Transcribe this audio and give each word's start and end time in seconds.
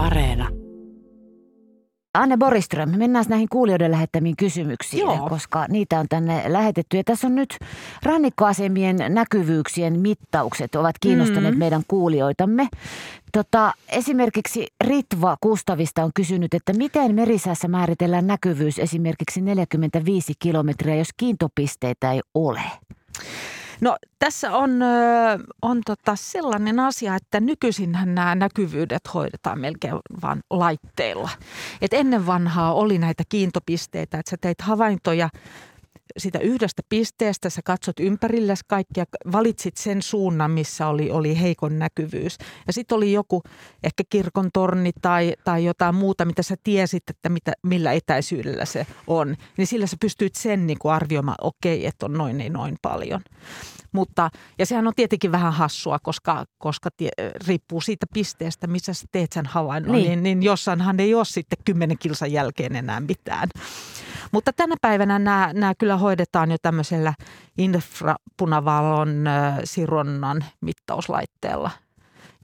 Areena. 0.00 0.48
Anne 2.14 2.36
Boriström, 2.36 2.90
mennään 2.98 3.24
näihin 3.28 3.48
kuulijoiden 3.48 3.90
lähettämiin 3.90 4.36
kysymyksiin, 4.36 5.00
Joo. 5.00 5.28
koska 5.28 5.66
niitä 5.68 6.00
on 6.00 6.06
tänne 6.08 6.42
lähetetty. 6.46 6.96
Ja 6.96 7.04
tässä 7.04 7.26
on 7.26 7.34
nyt 7.34 7.58
rannikkoasemien 8.02 8.96
näkyvyyksien 9.08 10.00
mittaukset 10.00 10.74
ovat 10.74 10.96
kiinnostaneet 11.00 11.54
Mm. 11.54 11.58
meidän 11.58 11.82
kuulijoitamme. 11.88 12.68
Tota, 13.32 13.72
esimerkiksi 13.88 14.66
Ritva 14.84 15.36
Kustavista 15.40 16.04
on 16.04 16.10
kysynyt, 16.14 16.54
että 16.54 16.72
miten 16.72 17.14
merisäässä 17.14 17.68
määritellään 17.68 18.26
näkyvyys 18.26 18.78
esimerkiksi 18.78 19.40
45 19.40 20.32
kilometriä, 20.38 20.96
jos 20.96 21.08
kiintopisteitä 21.16 22.12
ei 22.12 22.20
ole? 22.34 22.62
No 23.80 23.96
tässä 24.18 24.52
on, 24.52 24.70
on 25.62 25.80
tota 25.86 26.16
sellainen 26.16 26.80
asia, 26.80 27.14
että 27.14 27.40
nykyisinhän 27.40 28.14
nämä 28.14 28.34
näkyvyydet 28.34 29.14
hoidetaan 29.14 29.60
melkein 29.60 29.94
vain 30.22 30.40
laitteilla. 30.50 31.30
Et 31.82 31.94
ennen 31.94 32.26
vanhaa 32.26 32.74
oli 32.74 32.98
näitä 32.98 33.22
kiintopisteitä, 33.28 34.18
että 34.18 34.30
sä 34.30 34.36
teit 34.40 34.60
havaintoja 34.60 35.28
sitä 36.16 36.38
yhdestä 36.38 36.82
pisteestä, 36.88 37.50
sä 37.50 37.60
katsot 37.64 38.00
ympärillesi 38.00 38.64
kaikkia, 38.68 39.04
valitsit 39.32 39.76
sen 39.76 40.02
suunnan, 40.02 40.50
missä 40.50 40.86
oli, 40.86 41.10
oli 41.10 41.40
heikon 41.40 41.78
näkyvyys. 41.78 42.38
Ja 42.66 42.72
sitten 42.72 42.96
oli 42.96 43.12
joku 43.12 43.42
ehkä 43.82 44.04
kirkon 44.10 44.50
torni 44.52 44.90
tai, 45.02 45.34
tai 45.44 45.64
jotain 45.64 45.94
muuta, 45.94 46.24
mitä 46.24 46.42
sä 46.42 46.56
tiesit, 46.62 47.02
että 47.10 47.28
mitä, 47.28 47.52
millä 47.62 47.92
etäisyydellä 47.92 48.64
se 48.64 48.86
on. 49.06 49.36
Niin 49.56 49.66
sillä 49.66 49.86
sä 49.86 49.96
pystyit 50.00 50.34
sen 50.34 50.66
niin 50.66 50.78
kuin 50.78 50.92
arvioimaan, 50.92 51.38
okei, 51.40 51.86
että 51.86 52.06
on 52.06 52.12
noin 52.12 52.38
niin 52.38 52.52
noin 52.52 52.76
paljon. 52.82 53.20
Mutta, 53.92 54.30
ja 54.58 54.66
sehän 54.66 54.86
on 54.86 54.92
tietenkin 54.96 55.32
vähän 55.32 55.52
hassua, 55.52 55.98
koska, 56.02 56.44
koska 56.58 56.90
tie, 56.96 57.10
riippuu 57.46 57.80
siitä 57.80 58.06
pisteestä, 58.14 58.66
missä 58.66 58.94
sä 58.94 59.06
teet 59.12 59.32
sen 59.32 59.46
havainnon, 59.46 59.92
Niin. 59.96 60.06
niin, 60.08 60.22
niin 60.22 60.42
jossainhan 60.42 61.00
ei 61.00 61.14
ole 61.14 61.24
sitten 61.24 61.58
kymmenen 61.64 61.98
kilsan 61.98 62.32
jälkeen 62.32 62.76
enää 62.76 63.00
mitään. 63.00 63.48
Mutta 64.32 64.52
tänä 64.52 64.74
päivänä 64.80 65.18
nämä, 65.18 65.50
nämä 65.52 65.74
kyllä 65.78 65.96
hoidetaan 65.96 66.50
jo 66.50 66.56
tämmöisellä 66.62 67.14
infrapunavalon 67.58 69.26
äh, 69.26 69.58
sironnan 69.64 70.44
mittauslaitteella. 70.60 71.70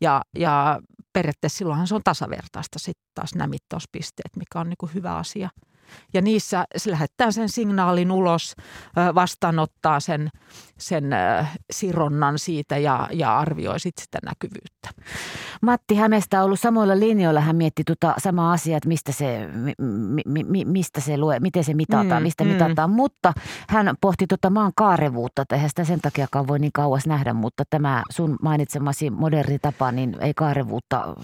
Ja, 0.00 0.22
ja 0.38 0.80
periaatteessa 1.12 1.58
silloinhan 1.58 1.86
se 1.86 1.94
on 1.94 2.00
tasavertaista 2.04 2.78
sitten 2.78 3.06
taas 3.14 3.34
nämä 3.34 3.46
mittauspisteet, 3.46 4.36
mikä 4.36 4.60
on 4.60 4.68
niin 4.68 4.76
kuin 4.80 4.94
hyvä 4.94 5.16
asia. 5.16 5.50
Ja 6.14 6.22
niissä 6.22 6.64
se 6.76 6.90
lähettää 6.90 7.30
sen 7.30 7.48
signaalin 7.48 8.10
ulos, 8.10 8.54
vastaanottaa 9.14 10.00
sen, 10.00 10.30
sen 10.78 11.04
sironnan 11.72 12.38
siitä 12.38 12.78
ja, 12.78 13.08
ja 13.12 13.38
arvioi 13.38 13.80
sit 13.80 13.94
sitä 14.00 14.18
näkyvyyttä. 14.24 14.88
Matti 15.62 15.94
Hämestä 15.94 16.38
on 16.38 16.44
ollut 16.44 16.60
samoilla 16.60 16.98
linjoilla. 16.98 17.40
Hän 17.40 17.56
mietti 17.56 17.82
tuota 17.86 18.14
samaa 18.18 18.52
asiaa, 18.52 18.76
että 18.76 18.88
mistä 18.88 19.12
se, 19.12 19.48
mi, 19.78 20.22
mi, 20.26 20.44
mi, 20.44 20.64
mistä 20.64 21.00
se 21.00 21.18
lue, 21.18 21.40
miten 21.40 21.64
se 21.64 21.74
mitataan, 21.74 22.22
Mm, 22.22 22.22
mistä 22.22 22.44
mm. 22.44 22.50
mitataan. 22.50 22.90
Mutta 22.90 23.32
hän 23.68 23.94
pohti 24.00 24.26
tuota 24.26 24.50
maan 24.50 24.72
kaarevuutta, 24.76 25.42
että 25.42 25.54
eihän 25.54 25.68
sitä 25.68 25.84
sen 25.84 26.00
takiakaan 26.00 26.46
voi 26.46 26.58
niin 26.58 26.72
kauas 26.74 27.06
nähdä, 27.06 27.34
mutta 27.34 27.64
tämä 27.70 28.02
sun 28.10 28.36
mainitsemasi 28.42 29.10
moderni 29.10 29.58
tapa, 29.58 29.92
niin 29.92 30.16
ei 30.20 30.34
kaarevuutta, 30.34 31.14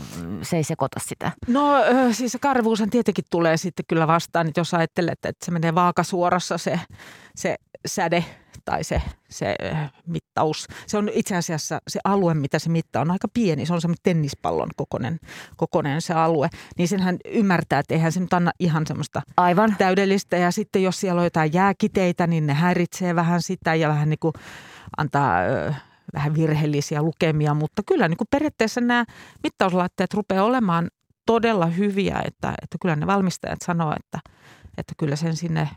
se 0.43 0.57
ei 0.57 0.65
sekoita 0.65 1.01
sitä. 1.01 1.33
No 1.47 1.75
siis 2.13 2.33
se 2.33 2.39
karvuushan 2.39 2.91
tietenkin 2.91 3.25
tulee 3.31 3.57
sitten 3.57 3.85
kyllä 3.89 4.07
vastaan, 4.07 4.47
että 4.53 4.61
jos 4.61 4.75
ajattelet, 4.75 5.25
että 5.25 5.45
se 5.45 5.51
menee 5.51 5.75
vaakasuorassa 5.75 6.59
se, 6.59 6.81
se 7.35 7.57
säde 7.87 8.25
tai 8.65 8.85
se, 8.85 9.03
se 9.29 9.57
ö, 9.63 9.75
mittaus. 10.07 10.67
Se 10.87 10.99
on 10.99 11.11
itse 11.13 11.37
asiassa 11.37 11.79
se 11.89 12.01
alue, 12.05 12.35
mitä 12.35 12.59
se 12.59 12.71
mittaa, 12.71 13.03
on 13.03 13.11
aika 13.11 13.29
pieni. 13.35 13.67
Se 13.67 13.73
on 13.75 13.81
semmoinen 13.81 14.03
tennispallon 14.03 14.69
kokoinen, 14.77 15.21
kokoinen 15.57 16.03
se 16.03 16.15
alue. 16.15 16.49
Niin 16.79 16.89
senhän 16.89 17.17
ymmärtää, 17.25 17.79
että 17.79 17.95
eihän 17.95 18.13
se 18.13 18.21
nyt 18.21 18.33
anna 18.33 18.51
ihan 18.59 18.87
semmoista 18.87 19.23
Aivan. 19.37 19.77
täydellistä. 19.79 20.37
Ja 20.37 20.51
sitten 20.51 20.83
jos 20.83 21.01
siellä 21.01 21.19
on 21.19 21.27
jotain 21.27 21.53
jääkiteitä, 21.53 22.27
niin 22.27 22.47
ne 22.47 22.55
häiritsee 22.55 23.15
vähän 23.15 23.43
sitä 23.43 23.75
ja 23.75 23.89
vähän 23.89 24.09
niin 24.11 24.21
kuin 24.21 24.33
antaa 24.97 25.43
ö, 25.43 25.75
vähän 26.15 26.35
virheellisiä 26.35 27.03
lukemia. 27.03 27.55
Mutta 27.55 27.83
kyllä 27.87 28.09
niin 28.09 28.19
kuin 28.19 28.29
periaatteessa 28.31 28.81
nämä 28.81 29.05
mittauslaitteet 29.43 30.15
rupeaa 30.15 30.45
olemaan 30.45 30.89
todella 31.27 31.67
hyviä, 31.67 32.23
että, 32.25 32.55
että 32.63 32.79
kyllä 32.83 32.97
ne 32.97 33.07
valmistajat 33.07 33.59
sanoo, 33.65 33.93
että, 33.99 34.19
että 34.79 34.95
kyllä 34.99 35.17
sen 35.17 35.37
sinne 35.37 35.69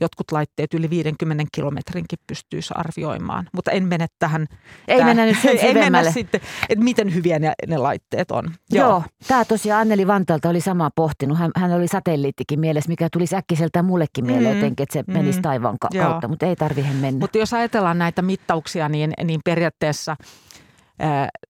jotkut 0.00 0.32
laitteet 0.32 0.74
yli 0.74 0.90
50 0.90 1.44
kilometrinkin 1.52 2.18
pystyisi 2.26 2.74
arvioimaan. 2.76 3.48
Mutta 3.52 3.70
en 3.70 3.88
mene 3.88 4.06
tähän. 4.18 4.46
Ei 4.88 5.04
mennä 5.04 5.24
nyt 5.24 5.36
sen 5.42 5.58
ei 5.66 5.74
mennä 5.74 6.10
sitten, 6.10 6.40
että 6.68 6.84
miten 6.84 7.14
hyviä 7.14 7.38
ne, 7.38 7.52
ne 7.66 7.76
laitteet 7.78 8.30
on. 8.30 8.44
Joo. 8.70 8.88
Joo. 8.88 9.02
Tämä 9.28 9.44
tosiaan 9.44 9.80
Anneli 9.80 10.06
Vantalta 10.06 10.48
oli 10.48 10.60
samaa 10.60 10.90
pohtinut. 10.94 11.38
Hän, 11.38 11.50
hän 11.56 11.72
oli 11.72 11.88
satelliittikin 11.88 12.60
mielessä, 12.60 12.88
mikä 12.88 13.08
tuli 13.12 13.24
äkkiseltään 13.34 13.84
mullekin 13.84 14.26
mieleen 14.26 14.54
Mm, 14.54 14.58
jotenkin, 14.60 14.82
että 14.82 14.92
se 14.92 15.04
mm. 15.06 15.12
menisi 15.12 15.40
taivaan 15.40 15.76
ka- 15.80 15.88
Joo. 15.92 16.06
kautta, 16.06 16.28
mutta 16.28 16.46
ei 16.46 16.56
tarvihen 16.56 16.96
mennä. 16.96 17.20
Mutta 17.20 17.38
jos 17.38 17.54
ajatellaan 17.54 17.98
näitä 17.98 18.22
mittauksia, 18.22 18.88
niin, 18.88 19.12
niin 19.24 19.40
periaatteessa 19.44 20.16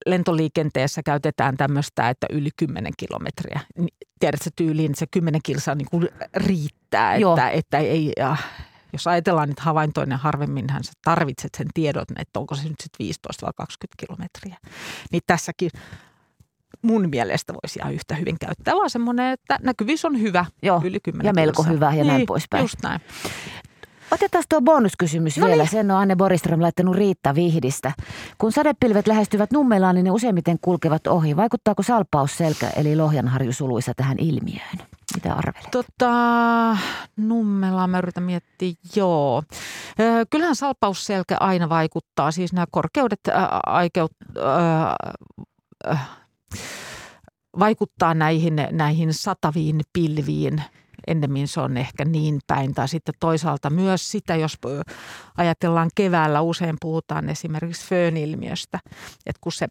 lentoliikenteessä 0.06 1.02
käytetään 1.02 1.56
tämmöistä, 1.56 2.08
että 2.08 2.26
yli 2.30 2.50
10 2.56 2.92
kilometriä. 2.96 3.60
Tiedätkö 4.20 4.50
tyyliin, 4.56 4.90
että 4.90 4.98
se 4.98 5.06
10 5.10 5.40
kilsaa 5.44 5.74
niin 5.74 5.88
kuin 5.90 6.08
riittää, 6.34 7.16
Joo. 7.16 7.32
että, 7.34 7.50
että 7.50 7.78
ei, 7.78 8.12
ja, 8.16 8.36
jos 8.92 9.06
ajatellaan 9.06 9.48
niitä 9.48 9.62
havaintoja, 9.62 10.06
niin 10.06 10.18
harvemminhan 10.18 10.84
sä 10.84 10.92
tarvitset 11.04 11.54
sen 11.56 11.66
tiedon, 11.74 12.04
että 12.18 12.40
onko 12.40 12.54
se 12.54 12.62
nyt 12.62 12.80
sitten 12.82 13.04
15 13.04 13.46
vai 13.46 13.52
20 13.56 14.06
kilometriä. 14.06 14.56
Niin 15.12 15.22
tässäkin 15.26 15.70
mun 16.82 17.08
mielestä 17.08 17.52
voisi 17.52 17.78
ihan 17.78 17.94
yhtä 17.94 18.14
hyvin 18.14 18.38
käyttää, 18.38 18.74
vaan 18.74 18.90
semmoinen, 18.90 19.32
että 19.32 19.58
näkyvyys 19.62 20.04
on 20.04 20.20
hyvä 20.20 20.44
Joo. 20.62 20.80
yli 20.84 21.00
10 21.00 21.26
Ja 21.26 21.32
melko 21.34 21.62
kilsaa. 21.62 21.72
hyvä 21.72 21.94
ja 21.94 22.04
näin 22.04 22.16
niin, 22.16 22.26
poispäin. 22.26 22.62
Just 22.62 22.76
näin. 22.82 23.00
Otetaan 24.10 24.44
tuo 24.48 24.60
bonuskysymys 24.60 25.38
No 25.38 25.46
vielä. 25.46 25.62
niin. 25.62 25.70
Sen 25.70 25.90
on 25.90 26.00
Anne 26.00 26.16
Boriström 26.16 26.62
laittanut 26.62 26.96
Riitta 26.96 27.34
Vihdistä. 27.34 27.92
Kun 28.38 28.52
sadepilvet 28.52 29.06
lähestyvät 29.06 29.52
Nummelaan, 29.52 29.94
niin 29.94 30.04
ne 30.04 30.10
useimmiten 30.10 30.58
kulkevat 30.62 31.06
ohi. 31.06 31.36
Vaikuttaako 31.36 31.82
salpausselkä 31.82 32.70
eli 32.76 32.96
Lohjanharju 32.96 33.52
suluissa 33.52 33.92
tähän 33.96 34.16
ilmiöön? 34.20 34.78
Mitä 35.14 35.34
arvelet? 35.34 35.68
Tota, 35.70 36.76
Nummela, 37.16 37.86
mä 37.86 37.98
yritän 37.98 38.22
miettiä, 38.22 38.72
joo. 38.96 39.42
Kyllähän 40.30 40.56
salpausselkä 40.56 41.36
aina 41.40 41.68
vaikuttaa, 41.68 42.30
siis 42.30 42.52
nämä 42.52 42.66
korkeudet 42.70 43.20
ää, 43.32 43.60
aikeut, 43.66 44.12
ää, 44.42 44.96
äh, 45.90 46.08
vaikuttaa 47.58 48.14
näihin, 48.14 48.56
näihin 48.70 49.14
sataviin 49.14 49.80
pilviin. 49.92 50.62
Ennemmin 51.08 51.48
se 51.48 51.60
on 51.60 51.76
ehkä 51.76 52.04
niin 52.04 52.40
päin. 52.46 52.74
Tai 52.74 52.88
sitten 52.88 53.14
toisaalta 53.20 53.70
myös 53.70 54.10
sitä, 54.10 54.36
jos 54.36 54.58
ajatellaan 55.36 55.90
keväällä, 55.94 56.40
usein 56.40 56.76
puhutaan 56.80 57.28
esimerkiksi 57.28 57.86
föönilmiöstä. 57.86 58.78
Että 59.26 59.40
kun 59.40 59.52
se 59.52 59.66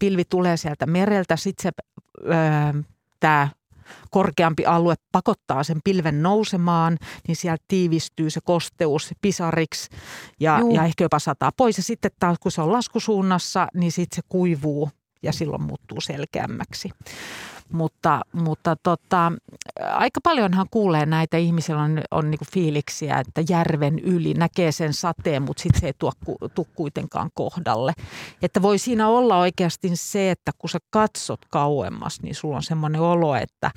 pilvi 0.00 0.24
tulee 0.24 0.56
sieltä 0.56 0.86
mereltä, 0.86 1.36
sitten 1.36 1.62
se, 1.62 1.70
tämä 3.20 3.48
korkeampi 4.10 4.66
alue 4.66 4.94
pakottaa 5.12 5.62
sen 5.62 5.80
pilven 5.84 6.22
nousemaan, 6.22 6.98
niin 7.28 7.36
sieltä 7.36 7.64
tiivistyy 7.68 8.30
se 8.30 8.40
kosteus 8.44 9.14
pisariksi 9.20 9.90
ja, 10.40 10.58
Juu. 10.58 10.74
ja 10.74 10.84
ehkä 10.84 11.04
jopa 11.04 11.18
sataa 11.18 11.52
pois. 11.56 11.76
Ja 11.76 11.82
sitten 11.82 12.10
taas 12.20 12.38
kun 12.38 12.52
se 12.52 12.62
on 12.62 12.72
laskusuunnassa, 12.72 13.68
niin 13.74 13.92
sitten 13.92 14.16
se 14.16 14.22
kuivuu 14.28 14.90
ja 15.22 15.32
silloin 15.32 15.62
muuttuu 15.62 16.00
selkeämmäksi. 16.00 16.90
Mutta, 17.72 18.20
mutta 18.32 18.76
tota, 18.82 19.32
aika 19.78 20.20
paljonhan 20.22 20.66
kuulee 20.70 21.06
näitä 21.06 21.36
ihmisillä 21.36 21.82
on, 21.82 22.00
on 22.10 22.30
niinku 22.30 22.44
fiiliksiä, 22.52 23.18
että 23.18 23.42
järven 23.48 23.98
yli 23.98 24.34
näkee 24.34 24.72
sen 24.72 24.94
sateen, 24.94 25.42
mutta 25.42 25.62
sitten 25.62 25.80
se 25.80 25.86
ei 25.86 25.92
tuo, 25.98 26.12
kuitenkaan 26.74 27.30
kohdalle. 27.34 27.92
Että 28.42 28.62
voi 28.62 28.78
siinä 28.78 29.08
olla 29.08 29.38
oikeasti 29.38 29.90
se, 29.94 30.30
että 30.30 30.52
kun 30.58 30.70
sä 30.70 30.78
katsot 30.90 31.40
kauemmas, 31.50 32.22
niin 32.22 32.34
sulla 32.34 32.56
on 32.56 32.62
semmoinen 32.62 33.00
olo, 33.00 33.34
että 33.34 33.70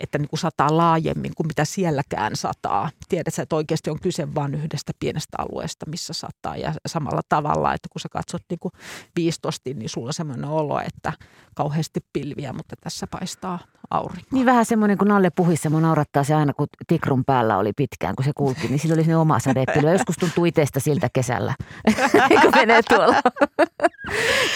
että 0.00 0.18
niin 0.18 0.28
kuin 0.28 0.40
sataa 0.40 0.76
laajemmin 0.76 1.32
kuin 1.36 1.46
mitä 1.46 1.64
sielläkään 1.64 2.36
sataa. 2.36 2.90
Tiedät 3.08 3.34
sä, 3.34 3.42
että 3.42 3.56
oikeasti 3.56 3.90
on 3.90 4.00
kyse 4.00 4.34
vain 4.34 4.54
yhdestä 4.54 4.92
pienestä 5.00 5.36
alueesta, 5.38 5.86
missä 5.90 6.12
sataa. 6.12 6.56
Ja 6.56 6.74
samalla 6.86 7.20
tavalla, 7.28 7.74
että 7.74 7.88
kun 7.92 8.00
sä 8.00 8.08
katsot 8.08 8.42
niin 8.50 8.58
kuin 8.58 8.72
viistosti, 9.16 9.74
niin 9.74 9.88
sulla 9.88 10.06
on 10.06 10.12
semmoinen 10.12 10.50
olo, 10.50 10.80
että 10.80 11.12
kauheasti 11.54 12.00
pilviä, 12.12 12.52
mutta 12.52 12.76
tässä 12.80 13.06
paistaa 13.10 13.58
aurinko. 13.90 14.28
Niin 14.32 14.46
vähän 14.46 14.64
semmoinen 14.64 14.98
kuin 14.98 15.08
Nalle 15.08 15.30
Puhissa, 15.30 15.70
mun 15.70 15.82
naurattaa 15.82 16.24
se 16.24 16.34
aina, 16.34 16.52
kun 16.52 16.66
Tikrun 16.86 17.24
päällä 17.24 17.58
oli 17.58 17.72
pitkään, 17.72 18.16
kun 18.16 18.24
se 18.24 18.32
kulki, 18.36 18.68
niin 18.68 18.78
sillä 18.78 18.94
oli 18.94 19.02
sinne 19.02 19.16
oma 19.16 19.38
sadepilvi. 19.38 19.92
Joskus 19.92 20.16
tuntuu 20.16 20.44
itsestä 20.44 20.80
siltä 20.80 21.08
kesällä, 21.12 21.54
kun 22.42 22.52
menee 22.54 22.80
tuolla. 22.88 23.22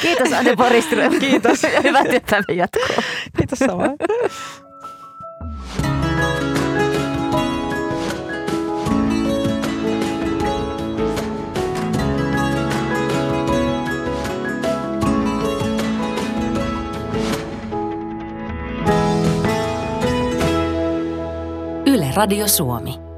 Kiitos 0.02 0.32
Anne 0.32 0.56
Boriström. 0.56 1.18
Kiitos. 1.20 1.62
Hyvää 1.84 2.04
työpäivän 2.04 2.56
jatkoa. 2.56 3.02
Kiitos 3.36 3.58
samoin. 3.58 3.96
Radio 22.14 22.46
Suomi. 22.46 23.11